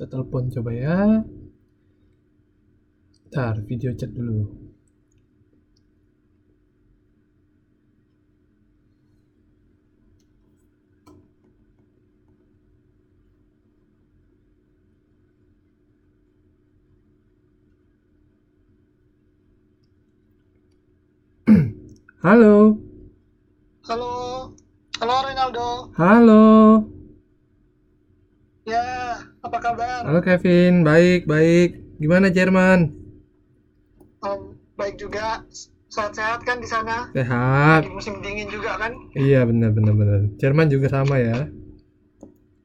Kita 0.00 0.16
telepon 0.16 0.48
coba 0.48 0.72
ya. 0.72 1.20
Ntar 3.28 3.60
video 3.68 3.92
chat 3.92 4.08
dulu. 4.16 4.48
Halo. 22.24 22.80
Halo, 23.84 24.12
halo 24.96 25.16
Ronaldo. 25.28 25.92
Halo. 25.92 26.40
Ya, 28.64 28.99
apa 29.40 29.58
kabar? 29.60 30.00
Halo 30.06 30.20
Kevin, 30.24 30.84
baik, 30.84 31.28
baik. 31.28 31.76
Gimana 32.00 32.32
Jerman? 32.32 32.92
Om, 34.20 34.40
baik 34.76 35.00
juga. 35.00 35.44
Sehat-sehat 35.90 36.46
kan 36.46 36.62
di 36.62 36.68
sana? 36.70 37.10
Sehat. 37.10 37.82
Di 37.82 37.90
musim 37.90 38.22
dingin 38.22 38.46
juga 38.46 38.78
kan? 38.78 38.94
Iya, 39.18 39.42
benar 39.42 39.74
benar 39.74 39.94
benar. 39.98 40.20
Jerman 40.38 40.70
juga 40.70 40.86
sama 40.86 41.18
ya. 41.18 41.50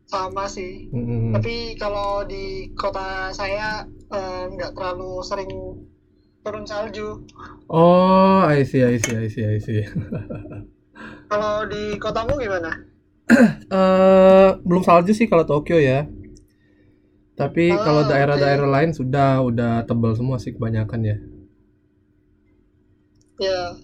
Sama 0.06 0.46
sih. 0.46 0.94
Mm-mm. 0.94 1.34
Tapi 1.34 1.74
kalau 1.82 2.22
di 2.30 2.70
kota 2.78 3.34
saya 3.34 3.82
eh, 3.90 4.44
nggak 4.54 4.78
terlalu 4.78 5.26
sering 5.26 5.52
turun 6.46 6.66
salju. 6.70 7.26
Oh, 7.66 8.46
I 8.46 8.62
see, 8.62 8.86
I 8.86 9.02
see, 9.02 9.18
I 9.18 9.28
see, 9.28 9.46
I 9.50 9.58
see. 9.58 9.82
Kalau 11.26 11.66
di 11.66 11.98
kotamu 11.98 12.38
gimana? 12.38 12.72
Eh, 13.66 14.50
belum 14.62 14.86
salju 14.86 15.10
sih 15.18 15.26
kalau 15.26 15.50
Tokyo 15.50 15.82
ya. 15.82 16.06
Tapi 17.36 17.64
Ah, 17.70 17.84
kalau 17.84 18.02
oke. 18.02 18.10
daerah-daerah 18.12 18.68
lain 18.76 18.92
sudah 18.96 19.44
udah 19.44 19.84
tebal 19.88 20.16
semua 20.16 20.38
sih 20.40 20.52
kebanyakan 20.56 21.02
ya. 21.04 21.18
Ya. 23.40 23.76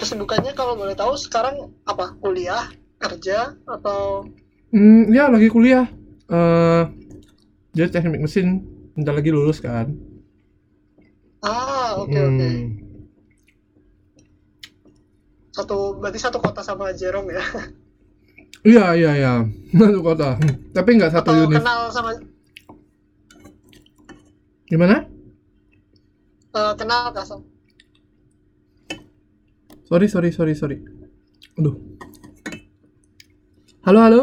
Kesibukannya 0.00 0.52
kalau 0.56 0.74
boleh 0.80 0.96
tahu 0.96 1.12
sekarang 1.20 1.56
apa? 1.84 2.16
Kuliah, 2.22 2.64
kerja, 2.96 3.38
atau 3.68 4.24
Hmm, 4.70 5.10
ya 5.10 5.26
lagi 5.26 5.48
kuliah. 5.50 5.86
Eh, 6.30 6.82
jadi 7.74 7.88
teknik 7.90 8.22
mesin 8.22 8.62
bentar 8.94 9.14
lagi 9.14 9.30
lulus 9.34 9.58
kan. 9.58 9.90
ah 11.42 11.90
oke 12.02 12.18
oke 12.30 12.48
Hmm. 12.48 12.70
satu 15.56 15.76
berarti 16.00 16.18
satu 16.24 16.38
kota 16.44 16.60
sama 16.62 16.92
Jerome 16.94 17.30
ya 17.36 17.44
Iya, 18.60 18.86
iya, 18.98 19.10
iya. 19.16 19.32
Satu 19.78 20.00
kota. 20.04 20.36
Tapi 20.76 20.90
nggak 21.00 21.12
satu 21.14 21.30
atau 21.32 21.46
univ. 21.48 21.58
kenal 21.62 21.80
sama 21.90 22.10
Gimana? 24.70 25.06
eh, 26.50 26.72
kenal 26.78 27.10
kah 27.14 27.26
sama 27.26 27.42
Sorry, 29.90 30.06
sorry, 30.06 30.30
sorry, 30.30 30.54
sorry. 30.54 30.78
Aduh. 31.58 31.74
Halo, 33.82 33.98
halo. 34.06 34.22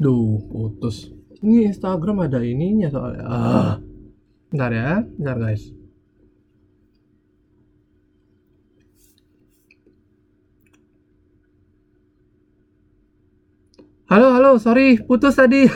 Duh, 0.00 0.40
putus. 0.48 1.12
Ini 1.44 1.68
Instagram 1.68 2.24
ada 2.24 2.40
ininya 2.40 2.88
soalnya. 2.88 3.24
Ah. 3.28 3.76
Bentar 4.48 4.70
ya, 4.72 5.04
bentar 5.04 5.36
guys. 5.36 5.77
Halo, 14.08 14.32
halo, 14.32 14.56
sorry, 14.56 14.96
putus 15.04 15.36
tadi. 15.36 15.68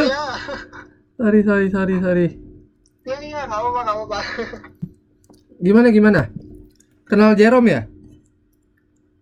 Iya, 0.00 0.22
sorry, 1.18 1.40
sorry, 1.42 1.66
sorry, 1.68 1.94
sorry. 1.98 2.26
iya, 3.04 3.16
iya, 3.20 3.40
nggak 3.50 3.58
apa-apa, 3.60 3.80
nggak 3.84 3.96
apa-apa. 3.98 4.18
Gimana, 5.60 5.88
gimana? 5.90 6.20
Kenal 7.10 7.34
Jerome 7.34 7.68
ya? 7.68 7.80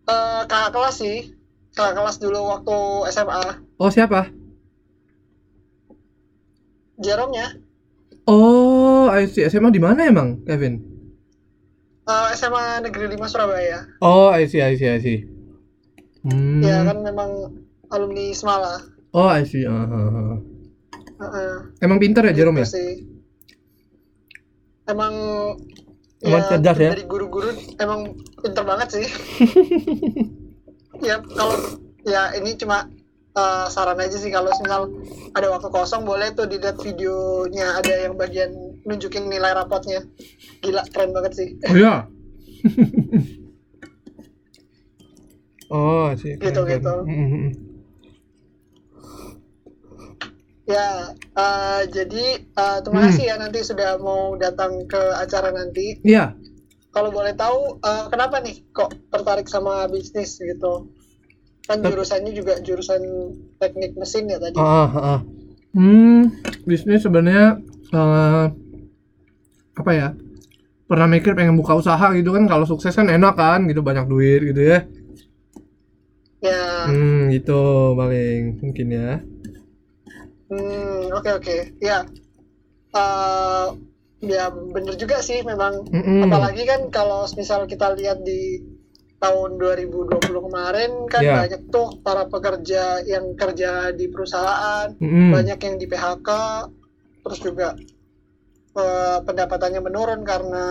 Eh, 0.09 0.41
kakak 0.47 0.71
kelas 0.77 0.97
sih, 1.01 1.19
kakak 1.73 1.95
kelas 1.97 2.17
dulu 2.21 2.41
waktu 2.53 2.77
SMA. 3.11 3.43
Oh, 3.81 3.91
siapa? 3.91 4.29
Jerome-nya, 6.99 7.47
Oh, 8.29 9.09
I 9.09 9.25
see. 9.25 9.41
SMA 9.49 9.73
di 9.73 9.81
mana 9.81 10.05
emang, 10.05 10.45
Kevin? 10.45 10.75
eh, 12.09 12.29
SMA 12.37 12.85
Negeri 12.85 13.07
5 13.17 13.27
Surabaya. 13.31 13.89
Oh, 14.05 14.29
I 14.29 14.45
see, 14.45 14.61
I 14.61 14.77
see, 14.77 14.89
I 14.89 14.99
see. 15.01 15.19
Hmm. 16.27 16.61
Ya 16.61 16.85
kan 16.85 17.01
memang 17.01 17.31
alumni 17.91 18.33
Semala. 18.35 18.83
Oh, 19.13 19.29
I 19.29 19.45
see. 19.45 19.65
Ah, 19.65 19.89
ah, 19.89 20.11
ah. 20.13 20.37
Heeh, 21.19 21.55
Emang 21.83 21.99
pinter 21.99 22.23
ya 22.31 22.33
Jerome 22.33 22.63
ya? 22.63 22.67
gitu 22.67 22.77
sih. 22.79 22.91
Emang 24.87 25.15
Emang 26.19 26.43
ya, 26.43 26.49
cerdas 26.51 26.79
ya? 26.79 26.91
dari 26.95 27.05
guru-guru 27.07 27.55
emang 27.79 28.19
pinter 28.43 28.65
banget 28.67 28.89
sih. 28.99 29.07
ya 31.09 31.23
kalau 31.23 31.57
ya 32.03 32.35
ini 32.35 32.59
cuma 32.59 32.91
eh, 33.35 33.67
saran 33.71 34.03
aja 34.03 34.19
sih 34.19 34.31
kalau 34.31 34.51
misal 34.51 34.91
ada 35.35 35.47
waktu 35.51 35.69
kosong 35.71 36.03
boleh 36.03 36.35
tuh 36.35 36.51
dilihat 36.51 36.75
videonya 36.83 37.79
ada 37.79 37.95
yang 38.03 38.19
bagian 38.19 38.51
nunjukin 38.83 39.31
nilai 39.31 39.55
rapotnya. 39.55 40.03
Gila 40.59 40.83
keren 40.91 41.15
banget 41.15 41.33
sih. 41.39 41.49
Oh 41.71 41.77
ya. 41.79 41.95
oh, 45.71 46.11
I 46.11 46.19
see. 46.19 46.35
Gitu, 46.35 46.43
Keren, 46.43 46.67
gitu. 46.67 46.91
keren. 46.91 47.07
Hmm, 47.07 47.15
hmm, 47.15 47.31
hmm. 47.31 47.51
Ya, 50.69 51.17
eh, 51.17 51.83
jadi 51.89 52.25
eh, 52.45 52.79
terima 52.85 53.01
Hmm. 53.01 53.07
kasih 53.09 53.25
ya 53.25 53.37
nanti 53.41 53.59
sudah 53.65 53.97
mau 53.97 54.37
datang 54.37 54.85
ke 54.85 55.01
acara 55.17 55.49
nanti. 55.49 55.97
Iya. 56.05 56.37
Kalau 56.93 57.09
boleh 57.09 57.33
tahu 57.33 57.81
eh, 57.81 58.05
kenapa 58.13 58.45
nih 58.45 58.61
kok 58.77 58.93
tertarik 59.09 59.49
sama 59.49 59.89
bisnis 59.89 60.37
gitu? 60.37 60.85
Kan 61.65 61.85
jurusannya 61.85 62.33
juga 62.37 62.61
jurusan 62.61 63.01
teknik 63.61 63.97
mesin 63.97 64.29
ya 64.29 64.37
tadi. 64.41 64.57
Ah, 64.61 64.89
ah, 64.89 64.93
ah. 64.97 65.21
Hmm, 65.73 66.33
bisnis 66.69 67.01
sebenarnya 67.05 67.57
eh, 67.93 68.45
apa 69.79 69.91
ya? 69.97 70.09
Pernah 70.89 71.09
mikir 71.09 71.33
pengen 71.37 71.57
buka 71.57 71.77
usaha 71.77 72.13
gitu 72.17 72.33
kan 72.33 72.45
kalau 72.49 72.65
sukses 72.69 72.93
kan 72.97 73.09
enak 73.09 73.37
kan 73.37 73.65
gitu 73.69 73.81
banyak 73.85 74.05
duit 74.09 74.41
gitu 74.53 74.61
ya. 74.65 74.79
Ya, 76.39 76.87
Hmm, 76.89 77.29
gitu 77.35 77.93
paling 77.99 78.63
mungkin 78.63 78.87
ya. 78.95 79.11
Hmm, 80.49 81.13
oke 81.13 81.31
oke. 81.41 81.57
Ya, 81.81 82.05
eh, 82.93 83.67
ya 84.25 84.51
bener 84.51 84.95
juga 84.97 85.21
sih 85.21 85.41
memang. 85.45 85.87
Mm-mm. 85.89 86.27
Apalagi 86.27 86.65
kan 86.65 86.89
kalau 86.91 87.25
misal 87.37 87.65
kita 87.65 87.95
lihat 87.95 88.21
di 88.25 88.61
tahun 89.19 89.59
2020 89.59 90.47
kemarin 90.47 90.91
kan 91.11 91.23
Ya. 91.27 91.43
banyak 91.43 91.75
tuh 91.75 91.99
para 92.07 92.31
pekerja 92.31 93.03
yang 93.03 93.35
kerja 93.35 93.91
di 93.91 94.07
perusahaan 94.07 94.95
Mm-mm. 94.95 95.35
banyak 95.35 95.59
yang 95.59 95.75
di 95.75 95.87
PHK 95.91 96.29
terus 97.27 97.39
juga 97.43 97.75
eh, 98.79 99.19
pendapatannya 99.27 99.83
menurun 99.83 100.23
karena 100.23 100.71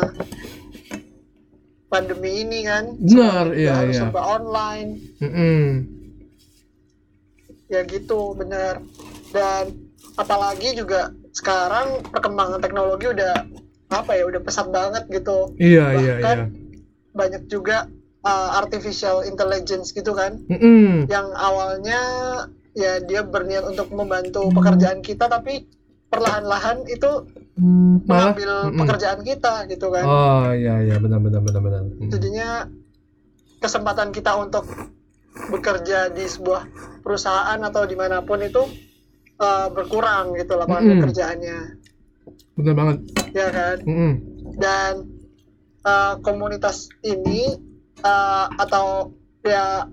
pandemi 1.92 2.48
ini 2.48 2.64
kan 2.64 2.96
Benar, 2.96 3.52
Semuanya 3.52 3.60
iya, 3.60 3.74
harus 3.84 3.96
iya. 3.96 4.02
serba 4.08 4.22
online 4.24 4.90
Mm-mm. 5.20 5.64
ya 7.68 7.84
gitu 7.84 8.32
benar 8.32 8.80
dan 9.32 9.64
apalagi 10.16 10.74
juga 10.74 11.12
sekarang 11.32 12.02
perkembangan 12.10 12.58
teknologi 12.58 13.12
udah 13.12 13.46
apa 13.88 14.12
ya 14.18 14.28
udah 14.28 14.42
pesat 14.44 14.68
banget 14.68 15.08
gitu 15.08 15.54
Iya, 15.56 15.86
iya, 15.96 16.14
Bahkan 16.20 16.38
iya. 16.38 16.48
banyak 17.16 17.44
juga 17.48 17.88
uh, 18.26 18.50
artificial 18.60 19.24
intelligence 19.24 19.96
gitu 19.96 20.12
kan 20.12 20.42
Mm-mm. 20.50 21.08
yang 21.08 21.32
awalnya 21.34 22.02
ya 22.76 23.00
dia 23.02 23.24
berniat 23.24 23.64
untuk 23.66 23.90
membantu 23.96 24.52
pekerjaan 24.54 25.02
kita 25.02 25.32
tapi 25.32 25.66
perlahan-lahan 26.08 26.86
itu 26.88 27.26
Malah 27.58 28.04
mengambil 28.38 28.52
mm-mm. 28.70 28.80
pekerjaan 28.86 29.20
kita 29.26 29.54
gitu 29.66 29.88
kan 29.90 30.06
Oh, 30.06 30.50
iya, 30.54 30.78
iya, 30.84 30.96
benar, 31.02 31.18
benar, 31.24 31.42
benar, 31.42 31.62
benar. 31.64 31.82
Mm. 31.88 32.10
jadinya 32.12 32.50
kesempatan 33.58 34.14
kita 34.14 34.38
untuk 34.38 34.68
bekerja 35.50 36.10
di 36.12 36.26
sebuah 36.26 36.66
perusahaan 37.02 37.58
atau 37.62 37.86
di 37.86 37.96
mana 37.98 38.22
pun 38.22 38.42
itu 38.42 38.62
uh, 39.38 39.68
berkurang 39.70 40.34
gitu 40.34 40.54
lapangan 40.54 40.84
Mm-mm. 40.84 40.96
pekerjaannya 41.00 41.58
Benar 42.54 42.74
banget. 42.74 42.98
ya 43.32 43.48
kan 43.50 43.78
Mm-mm. 43.82 44.14
dan 44.58 44.94
uh, 45.82 46.18
komunitas 46.20 46.90
ini 47.02 47.56
uh, 48.02 48.50
atau 48.54 49.14
ya 49.42 49.86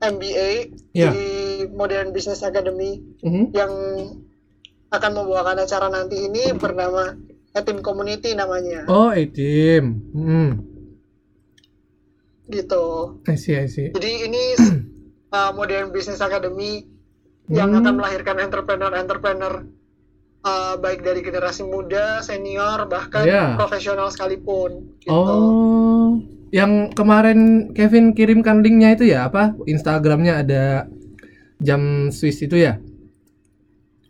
MBA 0.00 0.74
Iya. 0.92 1.10
di 1.10 1.28
Modern 1.70 2.12
Business 2.12 2.40
Academy 2.40 3.00
Mhm. 3.20 3.44
yang 3.52 3.72
akan 4.90 5.10
membawakan 5.12 5.58
acara 5.58 5.88
nanti 5.88 6.22
ini 6.22 6.52
bernama 6.54 7.16
Etim 7.50 7.80
Community 7.80 8.30
namanya. 8.32 8.84
Oh, 8.86 9.08
A-team. 9.08 10.02
Mm. 10.12 10.50
gitu. 12.44 13.16
I 13.24 13.34
see, 13.34 13.56
I 13.56 13.66
see. 13.66 13.88
Jadi 13.90 14.28
ini 14.28 14.42
uh, 15.32 15.50
Modern 15.58 15.90
Business 15.90 16.20
Academy 16.20 16.84
yang 17.52 17.72
Hmm. 17.72 17.80
akan 17.84 17.94
melahirkan 18.00 18.36
entrepreneur-entrepreneur 18.40 19.68
uh, 20.44 20.74
baik 20.80 21.00
dari 21.04 21.20
generasi 21.24 21.64
muda, 21.64 22.20
senior, 22.20 22.84
bahkan 22.88 23.24
Ya. 23.24 23.56
profesional 23.56 24.08
sekalipun. 24.12 24.96
Gitu. 25.00 25.12
Oh, 25.12 26.20
yang 26.52 26.92
kemarin 26.92 27.72
Kevin 27.72 28.12
kirimkan 28.12 28.60
linknya 28.60 28.96
itu 28.96 29.08
ya 29.08 29.28
apa? 29.28 29.56
Instagramnya 29.64 30.44
ada 30.44 30.64
jam 31.60 32.12
Swiss 32.12 32.44
itu 32.44 32.60
ya? 32.60 32.76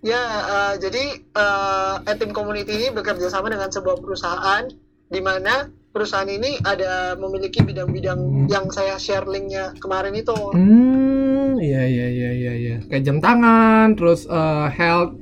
Ya, 0.05 0.21
uh, 0.45 0.75
jadi 0.77 1.25
uh, 1.33 2.05
Etim 2.05 2.37
Community 2.37 2.77
ini 2.77 2.89
bekerja 2.93 3.33
sama 3.33 3.49
dengan 3.49 3.73
sebuah 3.73 4.05
perusahaan 4.05 4.69
di 5.09 5.21
mana 5.25 5.73
perusahaan 5.95 6.27
ini 6.27 6.59
ada 6.61 7.15
memiliki 7.15 7.63
bidang-bidang 7.63 8.51
yang 8.51 8.67
saya 8.69 8.99
share 8.99 9.23
linknya 9.25 9.71
kemarin 9.79 10.11
itu. 10.13 10.35
Hmm, 10.35 11.55
iya 11.57 11.87
iya 11.87 12.07
iya 12.11 12.31
iya 12.35 12.53
iya. 12.53 12.77
Kayak 12.85 13.03
jam 13.07 13.19
tangan, 13.19 13.95
terus 13.95 14.27
eh, 14.27 14.67
health 14.69 15.15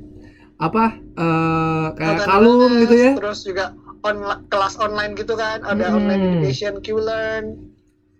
apa? 0.57 0.97
eh 1.13 1.87
kayak 1.93 2.25
kalung 2.25 2.73
gitu 2.81 2.95
ya. 2.97 3.11
Terus 3.13 3.45
juga 3.45 3.77
onla- 4.01 4.41
kelas 4.49 4.81
online 4.81 5.13
gitu 5.13 5.37
kan, 5.37 5.61
ada 5.61 5.93
Hmm. 5.93 5.97
online 6.01 6.21
education 6.41 6.81
Qlearn. 6.81 7.69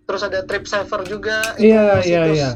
Terus 0.06 0.22
ada 0.22 0.46
Trip 0.46 0.70
Saver 0.70 1.02
juga. 1.04 1.58
Iya 1.58 2.06
iya 2.06 2.22
iya. 2.30 2.50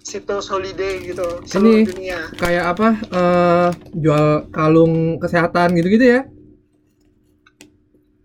Situs 0.00 0.50
holiday 0.50 0.98
gitu 1.00 1.38
seluruh 1.46 1.86
Ini 1.86 1.86
dunia. 1.86 2.18
kayak 2.34 2.64
apa? 2.74 2.88
eh 3.14 3.68
jual 3.94 4.50
kalung 4.50 5.16
kesehatan 5.16 5.72
gitu-gitu 5.72 6.04
ya? 6.04 6.20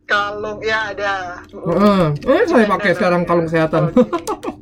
Kalung 0.06 0.62
ya 0.62 0.94
ada. 0.94 1.42
Heeh. 1.50 2.04
Eh, 2.30 2.44
saya 2.46 2.66
pakai 2.70 2.94
Ada, 2.94 2.98
sekarang 3.02 3.22
kalung 3.26 3.50
kesehatan 3.50 3.90
Oke. 3.90 4.06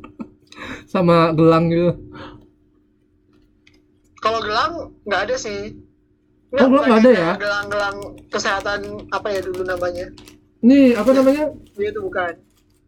sama 0.92 1.36
gelang 1.36 1.68
gitu. 1.68 1.92
Kalau 4.24 4.40
gelang 4.40 4.72
nggak 5.04 5.20
ada 5.28 5.36
sih. 5.36 5.76
Oh, 6.56 6.64
gelang 6.70 6.84
nggak 6.88 7.00
ada 7.04 7.10
ya? 7.12 7.30
Gelang-gelang 7.36 7.98
kesehatan 8.32 8.80
apa 9.12 9.28
ya 9.28 9.40
dulu 9.44 9.68
namanya? 9.68 10.06
Nih, 10.64 10.96
apa 10.96 11.12
namanya? 11.12 11.52
Dia 11.76 11.92
itu 11.92 12.00
bukan. 12.00 12.32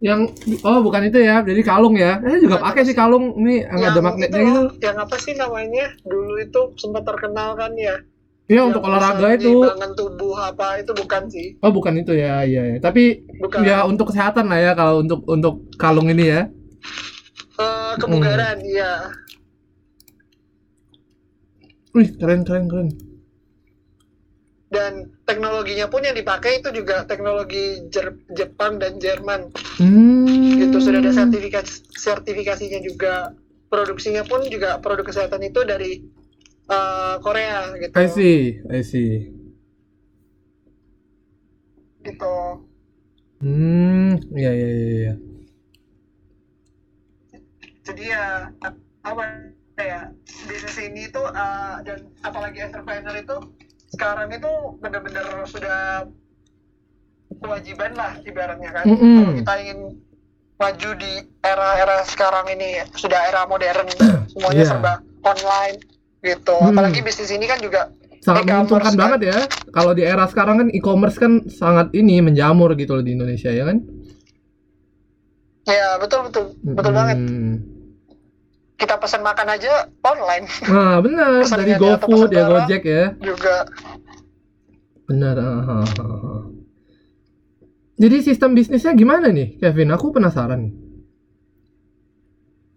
Yang 0.01 0.21
oh 0.65 0.81
bukan 0.81 1.09
itu 1.13 1.19
ya, 1.21 1.45
jadi 1.45 1.61
kalung 1.61 1.97
ya. 1.97 2.25
Eh 2.25 2.41
juga 2.41 2.57
Bukan, 2.57 2.67
pakai 2.73 2.81
apa 2.81 2.89
sih 2.89 2.97
kalung. 2.97 3.25
Ini 3.37 3.69
yang 3.69 3.83
ada 3.93 4.01
magnetnya 4.01 4.41
itu 4.41 4.49
gitu. 4.49 4.63
Yang 4.81 4.97
apa 5.05 5.17
sih 5.21 5.33
namanya? 5.37 5.87
Dulu 6.09 6.35
itu 6.41 6.61
sempat 6.81 7.05
terkenal 7.05 7.53
kan 7.53 7.77
ya. 7.77 8.01
Iya 8.47 8.63
untuk 8.63 8.87
olahraga 8.87 9.35
itu. 9.35 9.59
Tubuh 9.99 10.39
apa 10.39 10.79
itu 10.79 10.95
bukan 10.95 11.23
sih? 11.27 11.59
Oh 11.67 11.75
bukan 11.75 11.99
itu 11.99 12.15
ya, 12.15 12.47
iya. 12.47 12.63
iya. 12.75 12.79
Tapi 12.79 13.27
Bukan. 13.43 13.67
ya 13.67 13.83
untuk 13.83 14.15
kesehatan 14.15 14.47
lah 14.47 14.59
ya 14.63 14.73
kalau 14.79 15.03
untuk 15.03 15.27
untuk 15.27 15.67
kalung 15.75 16.07
ini 16.07 16.31
ya. 16.31 16.43
Eh, 17.57 17.93
kebugaran, 17.99 18.63
Hmm. 18.63 18.71
iya. 18.71 18.93
Wih 21.97 22.13
keren 22.21 22.45
keren 22.47 22.69
keren. 22.71 22.89
Dan 24.67 25.17
teknologinya 25.25 25.89
pun 25.89 26.05
yang 26.05 26.13
dipakai 26.15 26.61
itu 26.61 26.69
juga 26.71 27.07
teknologi 27.09 27.87
Jer- 27.89 28.21
Jepang 28.31 28.77
dan 28.77 29.01
Jerman. 29.01 29.51
Hmm. 29.81 30.61
Itu 30.61 30.79
sudah 30.79 31.01
ada 31.01 31.11
sertifikasi 31.11 31.97
sertifikasinya 31.97 32.79
juga. 32.85 33.33
Produksinya 33.67 34.23
pun 34.23 34.47
juga 34.47 34.79
produk 34.79 35.03
kesehatan 35.03 35.43
itu 35.43 35.67
dari 35.67 35.99
eh, 36.69 37.15
Korea 37.21 37.59
gitu. 37.79 37.93
I 37.95 38.07
see, 38.09 38.39
I 38.67 38.81
see. 38.83 39.13
Gitu. 42.03 42.37
Hmm, 43.37 44.17
iya 44.33 44.51
iya 44.51 44.69
iya. 44.69 44.87
iya. 44.97 45.15
jadi 47.87 48.03
ya 48.03 48.27
apa 49.07 49.23
ya 49.79 50.11
bisnis 50.51 50.75
ini 50.83 51.07
tuh 51.07 51.23
uh, 51.23 51.79
dan 51.87 52.11
apalagi 52.27 52.67
entrepreneur 52.67 53.15
itu 53.15 53.37
sekarang 53.95 54.27
itu 54.35 54.51
benar-benar 54.83 55.23
sudah 55.47 56.11
kewajiban 57.39 57.95
lah 57.95 58.19
ibaratnya 58.27 58.71
kan 58.75 58.85
Mm-mm. 58.91 59.15
kalau 59.23 59.33
kita 59.39 59.53
ingin 59.63 59.79
maju 60.57 60.91
di 60.99 61.13
era-era 61.47 62.03
sekarang 62.09 62.47
ini 62.51 62.83
sudah 62.99 63.21
era 63.31 63.47
modern 63.47 63.87
semuanya 64.35 64.65
Iya. 64.65 64.71
serba 64.73 64.93
online 65.23 65.79
gitu 66.27 66.55
Mm. 66.57 66.75
apalagi 66.75 67.01
bisnis 67.01 67.31
ini 67.31 67.47
kan 67.47 67.59
juga 67.59 67.95
Sangat 68.19 68.43
menguntungkan 68.45 68.91
kan. 68.91 68.99
banget 68.99 69.21
ya. 69.25 69.39
Kalau 69.71 69.95
di 69.95 70.03
era 70.03 70.27
sekarang 70.27 70.59
kan 70.59 70.69
e-commerce 70.69 71.15
kan 71.15 71.47
sangat 71.47 71.95
ini 71.95 72.19
menjamur 72.19 72.75
gitu 72.75 72.99
loh 72.99 73.05
di 73.05 73.15
Indonesia 73.15 73.49
ya 73.49 73.63
kan. 73.65 73.79
ya 75.65 75.95
betul 75.97 76.27
betul 76.27 76.45
betul 76.65 76.91
Mm-mm. 76.91 76.95
banget 76.97 77.17
kita 78.77 78.95
pesan 78.99 79.19
makan 79.21 79.47
aja 79.49 79.91
online 80.01 80.47
Nah 80.65 80.99
benar 81.01 81.43
dari 81.45 81.75
GoFood 81.75 82.31
ya. 82.31 82.45
Gojek 82.45 82.83
ya. 82.83 83.05
juga 83.19 83.67
Benar. 85.07 85.35
ah, 85.39 85.47
ah, 85.65 85.87
ah, 85.87 86.03
ah. 86.03 86.43
Jadi 87.97 88.17
sistem 88.21 88.53
bisnisnya 88.53 88.93
gimana 88.93 89.31
nih, 89.31 89.57
Kevin? 89.57 89.89
Aku 89.89 90.11
penasaran 90.11 90.67
nih. 90.67 90.73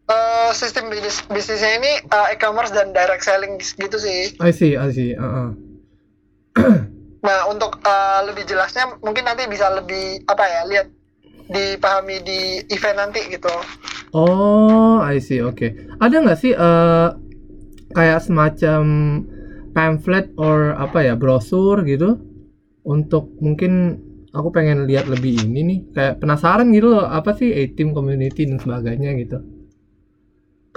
Eh, 0.10 0.50
sistem 0.58 0.90
bisnis 0.90 1.22
bisnisnya 1.30 1.78
ini 1.78 2.02
eh, 2.02 2.28
e-commerce 2.34 2.74
dan 2.74 2.90
direct 2.98 3.22
selling 3.22 3.62
gitu 3.62 3.98
sih. 4.02 4.34
I 4.42 4.50
see, 4.50 4.74
I 4.74 4.90
see. 4.90 5.14
ah, 5.14 5.26
ah. 5.26 5.50
Nah, 7.20 7.46
untuk 7.52 7.78
eh, 7.86 8.20
lebih 8.26 8.50
jelasnya 8.50 8.90
mungkin 9.06 9.30
nanti 9.30 9.46
bisa 9.46 9.70
lebih 9.70 10.26
apa 10.26 10.44
ya, 10.50 10.62
lihat 10.66 10.88
dipahami 11.54 12.26
di 12.26 12.42
event 12.74 12.98
nanti 12.98 13.22
gitu. 13.30 13.54
Oh, 14.18 14.98
I 14.98 15.22
see. 15.22 15.46
Oke. 15.46 15.78
Ada 16.02 16.26
nggak 16.26 16.40
sih 16.42 16.58
eh 16.58 17.10
kayak 17.94 18.26
semacam 18.26 18.82
pamphlet 19.78 20.34
or 20.42 20.74
apa 20.74 21.06
ya 21.06 21.14
brosur 21.14 21.86
gitu 21.86 22.18
untuk 22.82 23.38
mungkin 23.42 24.02
aku 24.34 24.50
pengen 24.50 24.90
lihat 24.90 25.06
lebih 25.06 25.38
ini 25.46 25.62
nih 25.62 25.80
kayak 25.94 26.18
penasaran 26.22 26.70
gitu 26.74 26.98
loh 26.98 27.06
apa 27.06 27.34
sih 27.38 27.50
A-team 27.54 27.94
community 27.94 28.50
dan 28.50 28.58
sebagainya 28.58 29.14
gitu. 29.22 29.59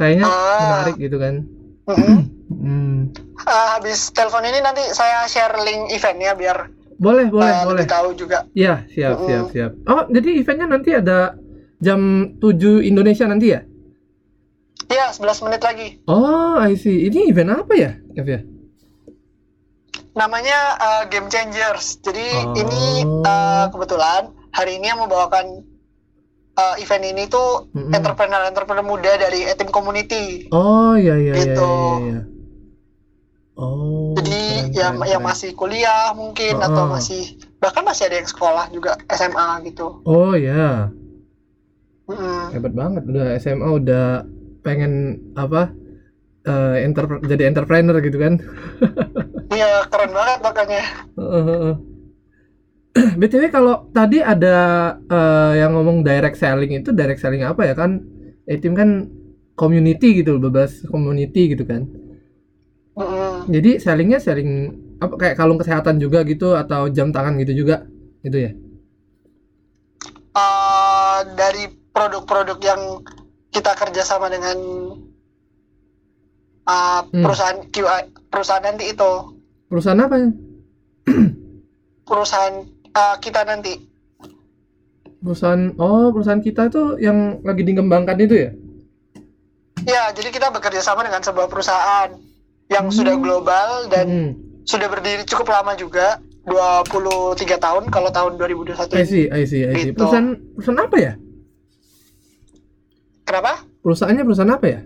Kayaknya 0.02 0.26
Ah. 0.26 0.58
menarik 0.60 0.96
gitu 0.99 1.16
kan. 1.16 1.34
Mhm. 1.88 2.19
Hmm. 2.52 3.08
Eh, 3.40 3.69
habis 3.72 4.12
telepon 4.12 4.44
ini 4.44 4.60
nanti 4.60 4.84
saya 4.90 5.25
share 5.25 5.56
link 5.58 5.88
eventnya 5.90 6.37
biar 6.37 6.69
Boleh, 6.94 7.26
boleh, 7.26 7.49
eh, 7.49 7.64
boleh. 7.64 7.87
tahu 7.88 8.12
juga. 8.12 8.44
Ya, 8.52 8.84
siap, 8.87 9.25
siap, 9.25 9.44
siap. 9.50 9.73
Oh, 9.88 10.04
jadi 10.06 10.37
eventnya 10.37 10.68
nanti 10.68 10.92
ada 10.92 11.35
jam 11.78 11.99
7 12.37 12.85
Indonesia 12.85 13.25
nanti 13.25 13.50
ya? 13.50 13.64
Iya, 14.87 15.11
11 15.11 15.40
menit 15.40 15.64
lagi. 15.64 15.88
Oh, 16.04 16.54
I 16.54 16.76
see. 16.76 17.09
Ini 17.09 17.32
event 17.32 17.56
apa 17.56 17.73
ya, 17.73 17.90
Kev 18.12 18.28
ya? 18.28 18.40
Namanya 20.12 20.59
eh, 20.76 21.02
Game 21.09 21.26
Changers. 21.26 21.99
Jadi 21.99 22.26
Oh. 22.37 22.52
ini 22.54 22.82
eh, 23.02 23.64
kebetulan 23.66 24.28
hari 24.52 24.76
ini 24.76 24.87
yang 24.87 25.00
membawakan 25.00 25.64
eh, 26.52 26.75
event 26.82 27.04
ini 27.04 27.23
tuh 27.28 27.68
Mm-mm. 27.73 27.92
entrepreneur-entrepreneur 27.92 28.85
muda 28.85 29.12
dari 29.16 29.44
Etim 29.49 29.68
Community. 29.73 30.49
Oh, 30.52 30.94
iya, 30.97 31.16
iya, 31.16 31.32
iya, 31.32 31.40
Gitu. 31.40 31.73
iya, 31.73 31.99
iya. 32.02 32.21
Oh, 33.52 34.16
Jadi 34.16 34.40
keren, 34.49 34.73
yang 34.73 34.94
keren, 34.97 35.11
yang 35.12 35.23
keren. 35.23 35.30
masih 35.32 35.50
kuliah 35.56 36.12
mungkin 36.16 36.52
Heeh. 36.56 36.66
atau 36.68 36.85
masih 36.88 37.23
bahkan 37.61 37.85
masih 37.85 38.09
ada 38.09 38.16
yang 38.21 38.28
sekolah 38.28 38.64
juga 38.73 38.97
SMA 39.09 39.49
gitu. 39.68 40.02
Oh, 40.04 40.32
ya. 40.37 40.92
Mm-mm. 42.09 42.52
Hebat 42.52 42.73
banget. 42.76 43.02
Udah 43.09 43.26
SMA 43.40 43.68
udah 43.73 44.04
pengen 44.64 45.16
apa? 45.37 45.73
eh, 46.42 46.82
entrep- 46.82 47.23
jadi 47.23 47.47
entrepreneur 47.54 47.97
gitu 48.02 48.18
kan. 48.18 48.35
Iya 49.54 49.85
keren 49.92 50.11
banget 50.16 50.38
makanya. 50.40 50.82
Heeh. 51.14 51.91
BTW 53.20 53.49
kalau 53.49 53.88
tadi 53.96 54.20
ada 54.20 54.56
eh, 55.00 55.52
yang 55.64 55.72
ngomong 55.76 56.04
direct 56.04 56.37
selling 56.37 56.76
itu 56.76 56.92
direct 56.92 57.20
selling 57.20 57.42
apa 57.44 57.64
ya 57.64 57.75
kan? 57.76 58.04
A-team 58.44 58.75
kan 58.76 59.08
community 59.56 60.20
gitu, 60.20 60.37
bebas 60.37 60.84
community 60.92 61.56
gitu 61.56 61.64
kan. 61.64 61.88
Mm-mm. 62.92 63.49
Jadi 63.49 63.80
sellingnya 63.80 64.20
selling 64.20 64.50
apa 65.00 65.14
kayak 65.16 65.37
kalung 65.40 65.56
kesehatan 65.56 65.96
juga 65.96 66.22
gitu 66.28 66.52
atau 66.52 66.92
jam 66.92 67.08
tangan 67.11 67.40
gitu 67.40 67.64
juga 67.64 67.88
gitu 68.20 68.38
ya? 68.38 68.52
Eh, 70.32 71.18
dari 71.37 71.68
produk-produk 71.92 72.58
yang 72.64 72.82
kita 73.52 73.76
kerjasama 73.76 74.32
dengan 74.32 74.56
uh, 76.64 77.04
Hmm. 77.12 77.20
perusahaan 77.20 77.61
QI 77.68 78.08
perusahaan 78.32 78.64
nanti 78.64 78.96
itu 78.96 79.12
Perusahaan 79.68 80.00
apa? 80.00 80.16
perusahaan 82.08 82.64
uh, 82.92 83.16
kita 83.18 83.44
nanti 83.44 83.88
Perusahaan 85.22 85.70
oh 85.78 86.11
perusahaan 86.11 86.42
kita 86.42 86.66
itu 86.66 86.99
yang 86.99 87.38
lagi 87.46 87.62
dikembangkan 87.62 88.18
itu 88.18 88.34
ya? 88.42 88.50
ya 89.82 90.02
jadi 90.11 90.34
kita 90.34 90.50
bekerja 90.50 90.82
sama 90.82 91.06
dengan 91.06 91.22
sebuah 91.22 91.46
perusahaan 91.46 92.11
yang 92.66 92.90
Hmm. 92.90 92.94
sudah 92.94 93.14
global 93.14 93.87
dan 93.87 94.06
Hmm. 94.11 94.30
sudah 94.66 94.90
berdiri 94.90 95.22
cukup 95.22 95.54
lama 95.54 95.78
juga 95.78 96.18
23 96.42 97.54
tahun 97.54 97.87
kalau 97.87 98.11
tahun 98.11 98.34
2021 98.34 98.99
I 98.99 99.06
see, 99.06 99.30
I 99.30 99.46
see, 99.46 99.62
I 99.62 99.75
see. 99.78 99.94
Gitu. 99.94 99.99
Perusahaan 100.02 100.34
perusahaan 100.58 100.82
apa 100.82 100.96
ya? 100.99 101.12
Kenapa? 103.22 103.52
Perusahaannya 103.87 104.25
perusahaan 104.26 104.54
apa 104.54 104.66
ya? 104.66 104.80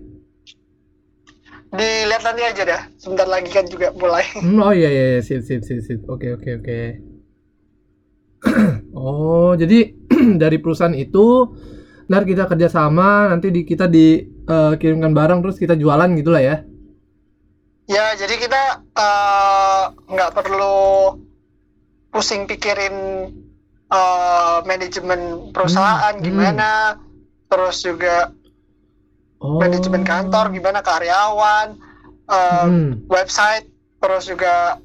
Dilihat 1.72 2.22
nanti 2.22 2.42
aja 2.44 2.62
dah. 2.62 2.82
Sebentar 3.00 3.24
lagi 3.24 3.48
kan 3.48 3.64
juga 3.64 3.88
mulai. 3.96 4.24
Hmm, 4.36 4.60
oh 4.60 4.72
iya 4.76 4.88
iya 4.88 5.04
iya. 5.16 5.20
sip 5.24 5.40
sip 5.48 5.64
sip 5.64 5.80
sip. 5.80 6.04
Oke 6.08 6.36
oke 6.36 6.60
oke. 6.60 6.80
Oh 8.96 9.52
jadi 9.54 9.92
dari 10.42 10.56
perusahaan 10.56 10.96
itu 10.96 11.52
ntar 12.06 12.22
kita 12.22 12.46
kerjasama 12.46 13.28
nanti 13.28 13.50
di 13.50 13.66
kita 13.66 13.86
dikirimkan 13.86 15.10
barang 15.10 15.38
terus 15.42 15.58
kita 15.58 15.74
jualan 15.74 16.14
gitulah 16.14 16.40
ya. 16.40 16.56
Ya, 17.86 18.18
jadi 18.18 18.34
kita 18.34 18.62
eh, 18.94 19.82
nggak 20.10 20.34
perlu 20.34 21.14
pusing 22.10 22.46
pikirin 22.46 22.94
eh, 23.86 24.58
manajemen 24.64 25.50
perusahaan 25.52 26.14
Hmm, 26.16 26.24
gimana, 26.24 26.98
terus 27.46 27.82
juga 27.82 28.32
Oh. 29.36 29.60
manajemen 29.60 30.00
kantor 30.00 30.48
gimana, 30.48 30.80
karyawan, 30.80 31.76
eh, 32.26 32.64
Hmm, 32.64 33.04
website, 33.06 33.68
terus 34.00 34.24
juga 34.26 34.80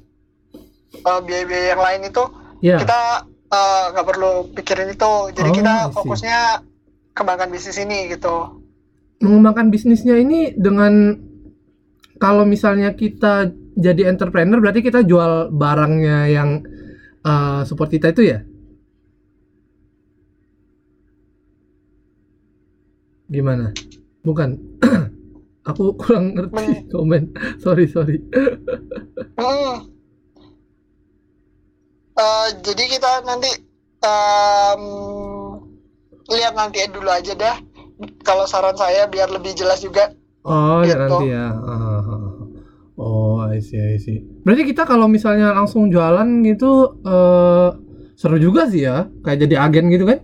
eh, 1.02 1.20
biaya-biaya 1.24 1.66
yang 1.72 1.82
lain 1.82 2.02
itu 2.06 2.22
ya. 2.60 2.76
kita 2.78 3.26
eh, 3.52 3.84
nggak 3.92 4.06
perlu 4.08 4.32
pikirin 4.56 4.90
itu. 4.92 5.12
Jadi 5.36 5.48
Oh, 5.52 5.56
kita 5.56 5.74
fokusnya 5.92 6.38
kembangkan 7.12 7.52
bisnis 7.52 7.76
ini 7.76 8.08
gitu. 8.08 8.64
Mengembangkan 9.22 9.68
bisnisnya 9.70 10.18
ini 10.18 10.56
dengan 10.56 11.14
kalau 12.18 12.42
misalnya 12.48 12.94
kita 12.96 13.52
jadi 13.76 14.10
entrepreneur 14.10 14.58
berarti 14.60 14.80
kita 14.84 15.04
jual 15.06 15.52
barangnya 15.54 16.18
yang 16.32 16.62
uh, 17.24 17.62
support 17.64 17.90
kita 17.92 18.10
itu 18.12 18.22
ya? 18.30 18.38
Gimana? 23.32 23.72
Bukan. 24.22 24.58
Aku 25.70 25.94
kurang 25.94 26.34
ngerti 26.34 26.90
komen. 26.90 27.32
Sorry, 27.62 27.86
sorry. 27.86 28.18
Eh, 32.22 32.48
jadi 32.62 32.84
kita 32.88 33.26
nanti 33.26 33.50
em, 34.02 34.82
lihat 36.30 36.54
nanti 36.54 36.86
dulu 36.86 37.10
aja 37.10 37.34
dah. 37.34 37.56
Kalau 38.22 38.46
saran 38.46 38.74
saya 38.74 39.06
biar 39.06 39.30
lebih 39.30 39.54
jelas 39.54 39.82
juga. 39.82 40.14
Oh, 40.42 40.82
ya 40.82 40.94
Gitu. 40.94 41.02
nanti 41.02 41.26
ya. 41.28 41.46
Oh, 42.92 43.40
I 43.40 43.58
see, 43.58 43.80
I 43.80 43.96
see. 43.98 44.20
Berarti 44.44 44.68
kita 44.68 44.84
kalau 44.84 45.08
misalnya 45.08 45.50
langsung 45.56 45.88
jualan 45.88 46.28
gitu 46.44 47.00
eh 47.02 47.68
seru 48.14 48.36
juga 48.38 48.68
sih 48.68 48.84
ya. 48.84 49.08
Kayak 49.24 49.48
jadi 49.48 49.54
agen 49.58 49.88
gitu 49.90 50.04
kan? 50.06 50.20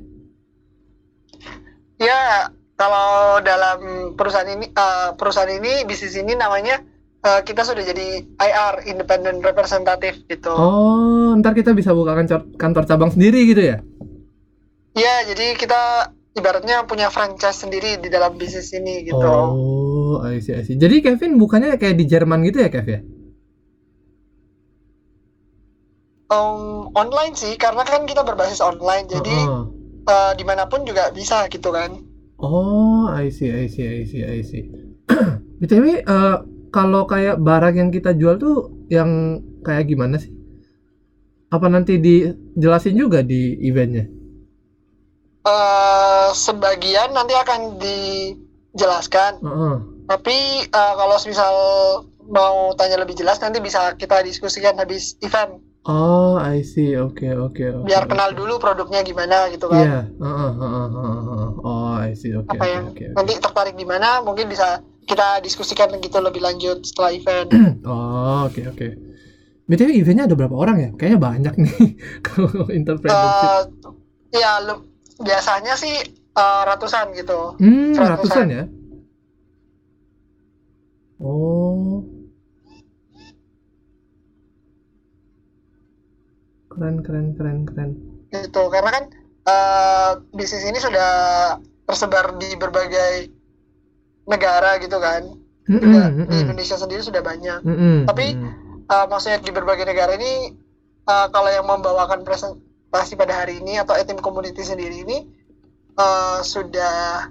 Ya, 1.99 2.53
kalau 2.79 3.41
dalam 3.43 3.79
perusahaan 4.15 4.47
ini, 4.47 4.71
eh, 4.71 5.09
perusahaan 5.19 5.51
ini, 5.51 5.83
bisnis 5.89 6.15
ini 6.15 6.37
namanya 6.39 6.79
eh, 7.25 7.41
kita 7.43 7.63
sudah 7.67 7.83
jadi 7.83 8.23
IR, 8.25 8.75
Independent 8.87 9.43
Representative 9.43 10.23
gitu. 10.29 10.55
Oh, 10.55 11.35
ntar 11.39 11.55
kita 11.55 11.75
bisa 11.75 11.91
buka 11.95 12.15
kantor, 12.15 12.41
kantor 12.55 12.85
cabang 12.87 13.11
sendiri 13.11 13.43
gitu 13.49 13.63
ya? 13.63 13.79
Ya, 14.99 15.23
jadi 15.27 15.55
kita 15.55 16.11
ibaratnya 16.35 16.87
punya 16.87 17.11
franchise 17.11 17.63
sendiri 17.67 17.99
di 17.99 18.09
dalam 18.11 18.39
bisnis 18.39 18.71
ini 18.75 19.07
gitu. 19.07 19.19
Oh, 19.19 20.23
I 20.23 20.39
see, 20.43 20.55
I 20.55 20.63
see. 20.63 20.79
Jadi 20.79 21.03
Kevin 21.03 21.39
bukannya 21.39 21.75
kayak 21.79 21.99
di 21.99 22.05
Jerman 22.07 22.43
gitu 22.47 22.63
ya, 22.63 22.71
Kev 22.71 22.87
ya? 22.87 23.01
Em, 26.29 26.93
online 26.93 27.35
sih, 27.35 27.57
karena 27.57 27.83
kan 27.89 28.05
kita 28.05 28.21
berbasis 28.21 28.61
online, 28.61 29.09
jadi 29.09 29.33
Heeh. 29.49 29.63
eh, 30.07 30.33
di 30.37 30.45
mana 30.45 30.69
pun 30.69 30.85
juga 30.85 31.09
bisa 31.09 31.49
gitu 31.49 31.73
kan. 31.73 32.05
Oh, 32.39 33.09
I 33.11 33.33
see, 33.35 33.51
I 33.51 33.67
see, 33.67 33.87
I 33.87 34.03
see, 34.07 34.23
I 34.23 34.41
see. 34.45 34.69
BTW, 35.59 36.05
eh, 36.05 36.37
kalau 36.75 37.05
kayak 37.09 37.37
barang 37.41 37.75
yang 37.81 37.91
kita 37.95 38.13
jual 38.15 38.37
tuh 38.37 38.73
yang 38.89 39.41
kayak 39.67 39.89
gimana 39.91 40.17
sih? 40.21 40.33
Apa 41.49 41.67
nanti 41.73 41.97
dijelasin 41.97 42.95
juga 42.97 43.25
di 43.25 43.57
eventnya? 43.65 44.05
eh 45.49 46.29
sebagian 46.37 47.17
nanti 47.17 47.33
akan 47.33 47.81
dijelaskan. 47.81 49.41
Heeh. 49.41 49.77
Tapi 50.09 50.39
eh, 50.69 50.95
kalau 50.97 51.17
misal 51.25 51.55
mau 52.29 52.77
tanya 52.77 53.01
lebih 53.01 53.17
jelas 53.17 53.41
nanti 53.41 53.61
bisa 53.61 53.97
kita 53.97 54.21
diskusikan 54.25 54.77
habis 54.77 55.17
event. 55.25 55.65
Oh, 55.89 56.37
I 56.37 56.61
see. 56.61 56.93
Oke, 57.01 57.33
oke, 57.33 57.65
oke. 57.65 57.87
Biar 57.89 58.05
kenal 58.05 58.37
dulu 58.37 58.61
produknya 58.61 59.01
gimana 59.01 59.49
gitu 59.49 59.73
kan. 59.73 59.81
Iya. 59.81 60.01
Heeh, 60.21 60.51
heeh, 60.61 60.87
heeh, 60.93 61.19
heeh. 61.25 61.51
Oh, 61.65 61.97
I 61.97 62.13
see. 62.13 62.37
Oke, 62.37 62.53
Apa 62.53 62.65
oke, 62.69 62.69
yang 62.69 62.85
oke, 62.93 63.05
oke. 63.09 63.17
nanti 63.17 63.33
tertarik 63.41 63.73
di 63.73 63.87
mana 63.89 64.21
mungkin 64.21 64.53
bisa 64.53 64.85
kita 65.09 65.41
diskusikan 65.41 65.89
gitu 65.99 66.21
lebih 66.21 66.39
lanjut 66.39 66.85
setelah 66.85 67.11
event. 67.11 67.49
Oh, 67.89 68.45
oke, 68.45 68.61
oke. 68.69 68.87
BTW 69.65 69.97
eventnya 69.97 70.25
ada 70.25 70.37
berapa 70.37 70.53
orang 70.53 70.77
ya? 70.79 70.91
Kayaknya 70.93 71.21
banyak 71.21 71.55
nih 71.57 71.77
kalau 72.27 72.69
entrepreneurship. 72.69 73.49
Eh 74.29 74.41
ya 74.41 74.61
lu- 74.61 74.85
biasanya 75.19 75.75
sih 75.75 75.93
eh, 76.13 76.63
ratusan 76.65 77.13
gitu. 77.13 77.57
Hmm, 77.57 77.93
seratusan. 77.93 78.13
ratusan 78.13 78.47
ya? 78.49 78.65
Oh. 81.19 82.05
Keren, 86.69 87.03
keren, 87.03 87.27
keren, 87.35 87.59
keren. 87.67 87.91
gitu 88.29 88.69
karena 88.69 88.91
kan 88.93 89.05
eh, 89.49 90.13
bisnis 90.31 90.63
ini 90.63 90.79
sudah 90.79 91.11
tersebar 91.89 92.37
di 92.37 92.53
berbagai 92.55 93.33
negara 94.29 94.77
gitu 94.79 95.01
kan 95.01 95.25
Mm-mm, 95.69 95.81
juga 95.81 96.01
di 96.29 96.37
Indonesia 96.39 96.77
sendiri 96.77 97.01
sudah 97.01 97.21
banyak 97.21 97.61
mm-mm, 97.65 97.97
Tapi- 98.07 98.37
mm-mm. 98.37 98.67
Eh, 98.89 99.05
maksudnya 99.05 99.37
di 99.37 99.53
berbagai 99.53 99.85
negara 99.85 100.17
ini 100.17 100.57
eh, 101.05 101.27
kalau 101.29 101.53
yang 101.53 101.69
membawakan 101.69 102.25
presentasi 102.25 103.21
pada 103.21 103.37
hari 103.37 103.61
ini 103.61 103.77
atau 103.77 103.93
tim 104.01 104.17
community 104.17 104.65
sendiri 104.65 105.05
ini 105.05 105.29
eh, 105.93 106.39
sudah 106.41 107.29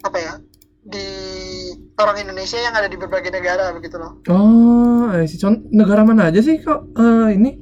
apa 0.00 0.18
ya 0.18 0.34
di 0.80 1.06
orang 1.94 2.26
Indonesia 2.26 2.58
yang 2.58 2.74
ada 2.74 2.90
di 2.90 2.98
berbagai 2.98 3.30
negara 3.30 3.70
begitu 3.70 4.02
loh 4.02 4.18
Oh. 4.26 5.14
Con- 5.38 5.70
negara 5.70 6.02
mana 6.02 6.26
aja 6.26 6.42
sih 6.42 6.58
kok 6.58 6.90
eh, 6.90 7.38
ini? 7.38 7.54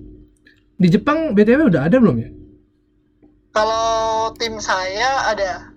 Di 0.78 0.88
Jepang 0.88 1.36
BTW 1.36 1.68
udah 1.68 1.84
ada 1.84 2.00
belum 2.00 2.16
ya? 2.16 2.30
kalau 3.48 4.30
tim 4.38 4.56
saya 4.62 5.34
ada 5.34 5.67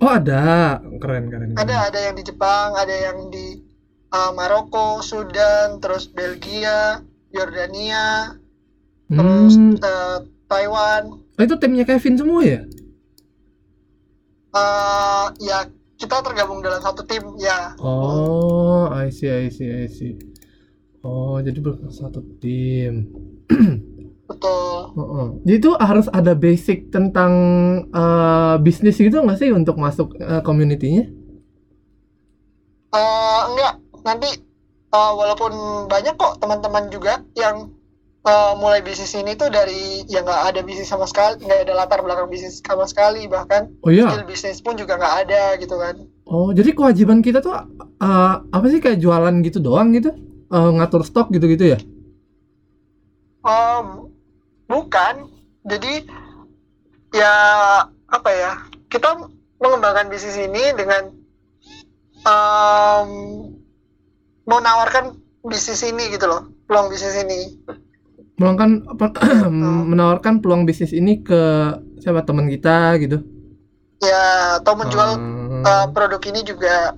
Oh, 0.00 0.12
ada. 0.12 0.76
Keren, 1.00 1.32
keren. 1.32 1.56
keren. 1.56 1.56
ada 1.56 1.88
ada 1.88 1.98
yang 1.98 2.14
di 2.16 2.24
Jepang 2.24 2.76
ada 2.76 2.92
yang 2.92 3.32
di 3.32 3.64
uh, 4.12 4.30
Maroko 4.36 5.00
Sudan 5.00 5.80
terus 5.80 6.10
Belgia 6.10 7.00
Yordania 7.32 8.36
terus 9.10 9.54
Hmm, 9.58 9.74
uh, 9.82 10.22
Taiwan 10.46 11.18
oh, 11.18 11.42
itu 11.42 11.56
timnya 11.58 11.82
Kevin 11.82 12.14
semua 12.14 12.46
ya? 12.46 12.62
Uh, 14.50 15.30
ya 15.42 15.66
kita 15.98 16.22
tergabung 16.26 16.62
dalam 16.62 16.82
satu 16.82 17.02
tim 17.06 17.38
ya 17.38 17.74
Oh, 17.82 18.86
I 18.90 19.10
see, 19.10 19.30
I 19.30 19.50
see, 19.50 19.70
I 19.70 19.86
see. 19.86 20.14
Oh, 21.00 21.40
jadi 21.40 21.56
satu 21.88 22.20
tim. 22.42 23.08
betul 24.40 24.96
Heeh. 24.96 25.26
Jadi 25.44 25.56
itu 25.60 25.70
harus 25.76 26.08
ada 26.08 26.32
basic 26.32 26.88
tentang 26.88 27.32
eh, 27.92 28.56
bisnis 28.64 28.96
gitu 28.96 29.20
nggak 29.20 29.36
sih 29.36 29.52
untuk 29.52 29.76
masuk 29.76 30.16
eh, 30.16 30.40
community-nya? 30.40 31.04
Uh, 32.90 33.40
enggak 33.54 33.74
nanti 34.02 34.30
uh, 34.90 35.12
walaupun 35.14 35.52
banyak 35.86 36.18
kok 36.18 36.42
teman-teman 36.42 36.90
juga 36.90 37.22
yang 37.38 37.70
uh, 38.26 38.58
mulai 38.58 38.82
bisnis 38.82 39.14
ini 39.14 39.38
tuh 39.38 39.46
dari 39.46 40.02
yang 40.10 40.26
nggak 40.26 40.42
ada 40.50 40.60
bisnis 40.66 40.90
sama 40.90 41.06
sekali 41.06 41.38
nggak 41.38 41.70
ada 41.70 41.74
latar 41.78 42.02
belakang 42.02 42.26
bisnis 42.26 42.58
sama 42.58 42.90
sekali 42.90 43.30
bahkan 43.30 43.70
Oh 43.86 43.94
iya. 43.94 44.10
skill 44.10 44.26
bisnis 44.26 44.58
pun 44.58 44.74
juga 44.74 44.98
nggak 44.98 45.14
ada 45.28 45.42
gitu 45.62 45.78
kan 45.78 46.02
Oh, 46.30 46.54
jadi 46.54 46.70
kewajiban 46.78 47.26
kita 47.26 47.42
tuh 47.42 47.54
eh, 47.54 48.34
apa 48.38 48.66
sih 48.70 48.78
kayak 48.78 49.02
jualan 49.02 49.34
gitu 49.42 49.58
doang 49.58 49.90
gitu? 49.90 50.14
Eh, 50.46 50.70
ngatur 50.78 51.02
stok 51.02 51.34
gitu-gitu 51.34 51.74
ya? 51.74 51.78
Um, 53.42 54.09
bukan. 54.70 55.26
Jadi 55.66 56.06
ya 57.10 57.34
apa 58.06 58.30
ya? 58.30 58.52
Kita 58.86 59.18
mengembangkan 59.58 60.06
bisnis 60.06 60.38
ini 60.38 60.70
dengan 60.78 61.10
um, 62.22 63.10
menawarkan 64.46 65.18
bisnis 65.42 65.82
ini 65.82 66.14
gitu 66.14 66.30
loh, 66.30 66.46
peluang 66.70 66.88
bisnis 66.88 67.18
ini. 67.18 67.58
Menawarkan 68.38 68.70
apa 68.86 69.06
menawarkan 69.90 70.38
peluang 70.38 70.62
bisnis 70.62 70.94
ini 70.94 71.20
ke 71.20 71.74
siapa 71.98 72.22
teman 72.22 72.46
kita 72.46 72.94
gitu. 73.02 73.20
Ya 74.00 74.56
atau 74.62 74.78
menjual 74.78 75.20
Hmm, 75.60 75.66
uh, 75.68 75.86
produk 75.92 76.22
ini 76.32 76.40
juga 76.40 76.96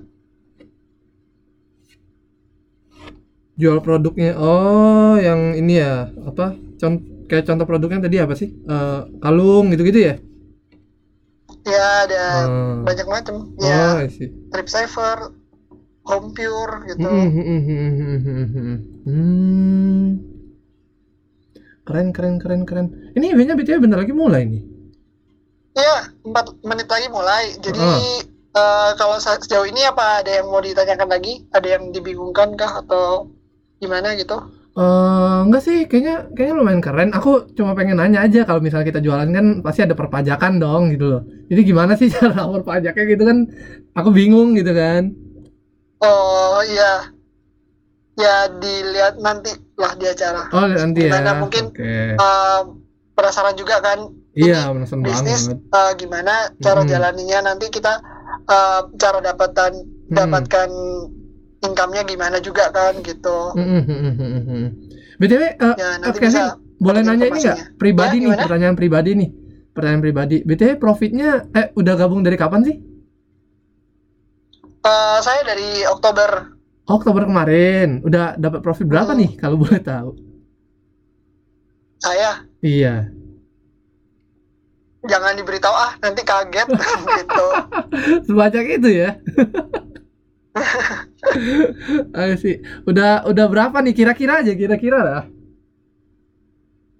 jual 3.59 3.83
produknya. 3.83 4.39
Oh, 4.39 5.19
yang 5.19 5.53
ini 5.53 5.83
ya, 5.83 6.09
apa? 6.23 6.55
Con 6.79 7.12
kayak 7.29 7.45
contoh 7.47 7.65
produknya 7.67 7.99
tadi 8.05 8.17
apa 8.19 8.33
sih? 8.35 8.49
Eh, 8.51 8.99
kalung 9.23 9.71
gitu-gitu 9.73 9.99
ya? 9.99 10.15
ya 11.63 11.85
ada 12.07 12.23
Hmm. 12.43 12.83
banyak 12.83 13.07
macam 13.07 13.35
Oh, 13.55 13.63
ya 13.63 14.03
see. 14.11 14.27
trip 14.51 14.67
saver 14.67 15.31
home 16.03 16.35
pure 16.35 16.83
gitu 16.91 17.07
Hmm, 17.07 17.31
hmm, 17.31 17.45
hmm, 17.47 17.61
hmm, 17.63 17.91
hmm, 17.95 18.17
hmm, 18.19 18.45
hmm. 18.51 18.77
Hmm. 19.07 20.07
Keren, 21.83 22.15
keren, 22.15 22.35
keren, 22.39 22.61
keren. 22.63 22.87
Ini 23.15 23.35
eventnya 23.35 23.55
BTW 23.59 23.83
bentar 23.83 23.99
lagi 23.99 24.15
mulai 24.15 24.47
nih. 24.47 24.63
Iya, 25.75 25.97
empat 26.23 26.63
menit 26.63 26.87
lagi 26.87 27.07
mulai. 27.11 27.59
Jadi 27.59 27.79
Ah. 27.79 27.99
eh, 28.53 28.91
kalau 28.95 29.17
sejauh 29.19 29.67
ini 29.67 29.83
apa 29.83 30.23
ada 30.23 30.31
yang 30.31 30.47
mau 30.47 30.63
ditanyakan 30.63 31.09
lagi? 31.11 31.43
Ada 31.51 31.67
yang 31.79 31.91
dibingungkan 31.91 32.55
kah 32.55 32.83
atau 32.85 33.27
gimana 33.83 34.15
gitu? 34.15 34.39
Eh, 34.73 35.35
enggak 35.45 35.61
sih, 35.61 35.77
kayaknya 35.85 36.33
kayaknya 36.33 36.55
lumayan 36.57 36.81
keren. 36.81 37.09
Aku 37.13 37.45
cuma 37.53 37.77
pengen 37.77 38.01
nanya 38.01 38.25
aja 38.25 38.41
kalau 38.41 38.57
misalnya 38.57 38.89
kita 38.89 39.05
jualan 39.05 39.29
kan 39.29 39.45
pasti 39.61 39.85
ada 39.85 39.93
perpajakan 39.93 40.53
dong 40.57 40.89
gitu 40.97 41.05
loh. 41.13 41.21
Jadi 41.45 41.61
gimana 41.61 41.93
sih 41.93 42.09
cara 42.15 42.41
perpajaknya 42.49 43.03
gitu 43.13 43.23
kan? 43.29 43.37
Aku 43.93 44.09
bingung 44.09 44.57
gitu 44.57 44.73
kan. 44.73 45.13
Oh 46.01 46.61
iya, 46.67 47.13
ya 48.17 48.45
dilihat 48.61 49.17
nanti 49.17 49.51
lah 49.77 49.93
di 49.97 50.05
acara. 50.05 50.45
Oh, 50.53 50.65
nanti 50.69 50.99
ya. 51.01 51.05
Gimana 51.09 51.31
mungkin 51.41 51.63
Oke. 51.73 51.83
Eh, 52.17 52.61
penasaran 53.17 53.55
juga 53.57 53.77
kan 53.81 53.99
Iya, 54.33 54.73
penasaran 54.73 55.01
bisnis 55.05 55.41
banget. 55.49 55.57
eh, 55.73 55.91
gimana 56.01 56.33
cara 56.61 56.81
Mm-mm. 56.81 56.91
jalaninya 56.93 57.39
nanti 57.53 57.65
kita 57.69 57.93
eh, 58.49 58.81
cara 59.01 59.17
dapatan 59.21 59.71
Hmm. 60.13 60.13
dapatkan 60.13 60.69
income-nya 61.63 62.03
gimana 62.05 62.37
juga 62.43 62.69
kan 62.69 62.93
gitu. 63.01 63.37
Hmm, 63.55 63.81
hmm, 63.81 63.97
hmm, 64.03 64.13
hmm, 64.19 64.41
hmm. 64.45 64.62
BTW, 65.23 65.43
eh, 65.55 65.75
Ya 65.79 65.89
nanti 65.95 66.19
Kevin, 66.19 66.27
bisa 66.27 66.43
boleh 66.77 66.99
nanya 66.99 67.25
ini 67.25 67.39
nggak? 67.39 67.79
Pribadi 67.79 68.17
Ya, 68.17 68.23
nih, 68.27 68.33
pertanyaan 68.35 68.75
pribadi 68.75 69.11
nih. 69.15 69.29
Pertanyaan 69.71 70.03
pribadi. 70.03 70.37
BTW 70.43 70.69
profitnya 70.75 71.47
eh 71.49 71.71
udah 71.73 71.93
gabung 71.95 72.21
dari 72.21 72.35
kapan 72.35 72.61
sih? 72.61 72.75
Eh, 74.83 75.17
saya 75.23 75.41
dari 75.41 75.87
Oktober 75.87 76.51
Oktober 76.83 77.23
kemarin. 77.23 78.03
Udah 78.03 78.35
dapat 78.35 78.59
profit 78.59 78.83
berapa 78.83 79.15
Hmm. 79.15 79.23
nih 79.23 79.31
kalau 79.39 79.55
boleh 79.55 79.79
tahu? 79.79 80.11
saya 81.95 82.43
Iya. 82.59 83.07
jangan 85.03 85.35
diberitahu 85.35 85.71
ah 85.71 85.95
nanti 85.99 86.19
kaget 86.21 86.67
gitu. 87.17 87.47
Sebanyak 88.23 88.65
itu 88.75 88.89
ya. 88.93 89.15
Ayo 92.19 92.35
sih. 92.37 92.61
Udah 92.85 93.25
udah 93.25 93.45
berapa 93.49 93.77
nih 93.81 93.93
kira-kira 93.95 94.45
aja 94.45 94.53
kira-kira 94.53 94.99
lah. 95.01 95.23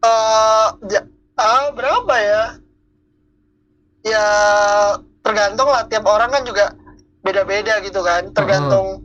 Eh, 0.03 0.67
ja- 0.91 1.07
ah, 1.37 1.71
berapa 1.71 2.13
ya? 2.17 2.43
Ya 4.03 4.25
tergantung 5.23 5.71
lah 5.71 5.87
tiap 5.87 6.03
orang 6.03 6.27
kan 6.27 6.43
juga 6.43 6.75
beda-beda 7.23 7.79
gitu 7.79 8.03
kan, 8.03 8.27
tergantung 8.35 8.99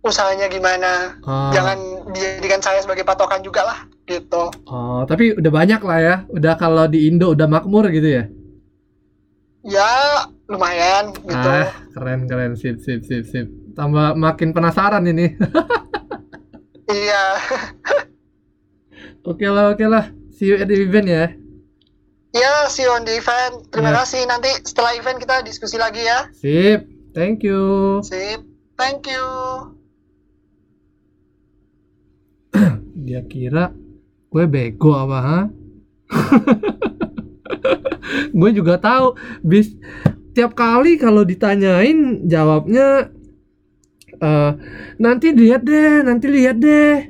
usahanya 0.00 0.48
gimana. 0.48 1.20
Ah, 1.28 1.52
Jangan 1.52 2.08
dijadikan 2.16 2.64
saya 2.64 2.80
sebagai 2.80 3.04
patokan 3.04 3.44
juga 3.44 3.68
lah 3.68 3.78
gitu. 4.08 4.48
Oh, 4.64 5.04
tapi 5.04 5.36
udah 5.36 5.52
banyak 5.52 5.80
lah 5.84 5.98
ya. 6.00 6.16
Udah 6.32 6.56
kalau 6.56 6.88
di 6.88 7.04
Indo 7.04 7.36
udah 7.36 7.44
makmur 7.44 7.92
gitu 7.92 8.08
ya. 8.08 8.24
Ya 9.60 10.24
lumayan 10.48 11.12
gitu. 11.20 11.36
Ah, 11.52 11.68
keren 11.92 12.24
keren 12.24 12.56
sip 12.56 12.80
sip 12.80 13.04
sip 13.04 13.28
sip. 13.28 13.46
Tambah 13.80 14.12
makin 14.12 14.52
penasaran 14.52 15.08
ini. 15.08 15.32
Iya. 16.90 17.38
oke 19.30 19.46
lah 19.46 19.70
oke 19.70 19.86
lah. 19.86 20.10
See 20.34 20.50
you 20.50 20.58
at 20.58 20.66
the 20.66 20.74
event 20.74 21.06
ya. 21.06 21.30
Ya, 22.34 22.66
see 22.66 22.82
you 22.82 22.90
on 22.90 23.06
the 23.06 23.14
event. 23.14 23.70
Terima 23.70 23.94
Ya. 23.94 24.02
kasih. 24.02 24.26
Nanti 24.26 24.50
setelah 24.66 24.98
event 24.98 25.22
kita 25.22 25.46
diskusi 25.46 25.78
lagi 25.78 26.02
ya. 26.02 26.26
Sip. 26.34 26.90
Thank 27.14 27.46
you. 27.46 28.02
Sip. 28.02 28.42
Thank 28.74 29.06
you. 29.06 29.22
Dia 33.06 33.22
kira 33.22 33.70
gue 34.26 34.44
bego 34.50 34.90
apa 34.90 35.18
ha? 35.22 35.40
gue 38.34 38.50
juga 38.50 38.82
tahu 38.82 39.14
bis 39.46 39.78
tiap 40.34 40.58
kali 40.58 40.98
kalau 40.98 41.22
ditanyain 41.22 42.26
jawabnya 42.26 43.14
eh 44.20 44.52
nanti 45.00 45.32
lihat 45.32 45.64
deh, 45.64 46.04
nanti 46.04 46.26
lihat 46.28 46.56
deh. 46.60 47.08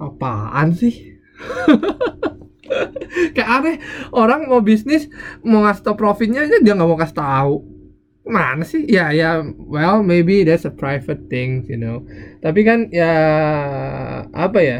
Apaan 0.00 0.72
sih? 0.72 1.12
Kayak 3.36 3.50
aneh 3.60 3.76
orang 4.16 4.48
mau 4.48 4.64
bisnis 4.64 5.06
mau 5.44 5.62
ngasih 5.68 5.84
tau 5.84 5.96
profitnya 5.98 6.48
aja 6.48 6.56
dia 6.64 6.72
nggak 6.72 6.88
mau 6.88 6.98
kasih 6.98 7.18
tahu. 7.20 7.54
Mana 8.22 8.64
sih? 8.64 8.86
Ya 8.86 9.10
ya 9.10 9.42
well 9.58 10.00
maybe 10.00 10.46
that's 10.46 10.64
a 10.64 10.72
private 10.72 11.28
thing, 11.28 11.66
you 11.68 11.76
know. 11.76 12.06
Tapi 12.40 12.64
kan 12.64 12.88
ya 12.88 13.12
apa 14.32 14.58
ya? 14.62 14.78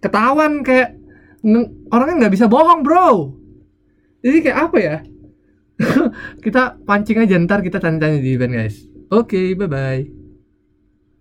Ketahuan 0.00 0.64
kayak 0.64 0.96
orangnya 1.92 2.24
nggak 2.24 2.34
bisa 2.34 2.46
bohong, 2.48 2.80
bro. 2.80 3.36
Jadi 4.24 4.38
kayak 4.40 4.58
apa 4.70 4.78
ya? 4.80 4.96
kita 6.44 6.78
pancing 6.86 7.18
aja 7.20 7.34
ntar 7.42 7.60
kita 7.60 7.82
tanya-tanya 7.82 8.22
di 8.22 8.30
event 8.32 8.54
guys. 8.54 8.76
Oke, 9.12 9.52
bye 9.58 9.68
bye. 9.68 10.23